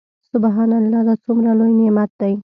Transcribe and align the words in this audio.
سبحان 0.31 0.71
الله 0.79 0.99
دا 1.07 1.15
څومره 1.23 1.51
لوى 1.59 1.71
نعمت 1.79 2.09
دى. 2.19 2.33